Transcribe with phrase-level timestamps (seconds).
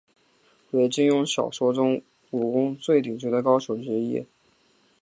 [0.71, 2.01] 为金庸小说中
[2.31, 4.25] 武功最绝顶的高手之一。